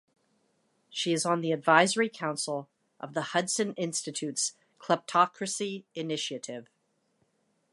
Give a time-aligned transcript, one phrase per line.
[0.89, 2.67] She is on the Advisory Council
[2.99, 6.71] of the Hudson Institute's Kleptocracy Initiative.